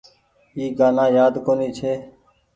[0.57, 1.93] اي گآنآ يآد ڪونيٚ ڇي۔